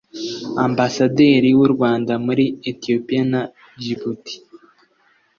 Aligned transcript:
Ambasaderi 0.65 1.49
w’u 1.59 1.67
Rwanda 1.73 2.13
muri 2.25 2.45
Ethiopia 2.71 3.23
na 3.31 3.41
Djibouti 3.79 4.35